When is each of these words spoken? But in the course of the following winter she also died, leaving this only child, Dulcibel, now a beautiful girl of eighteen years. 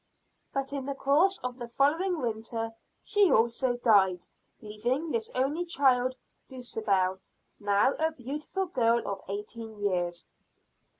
But 0.51 0.73
in 0.73 0.87
the 0.87 0.95
course 0.95 1.37
of 1.43 1.59
the 1.59 1.67
following 1.67 2.19
winter 2.21 2.71
she 3.03 3.31
also 3.31 3.77
died, 3.77 4.25
leaving 4.59 5.11
this 5.11 5.29
only 5.35 5.63
child, 5.63 6.15
Dulcibel, 6.49 7.19
now 7.59 7.93
a 7.99 8.11
beautiful 8.11 8.65
girl 8.65 9.07
of 9.07 9.21
eighteen 9.27 9.79
years. 9.79 10.25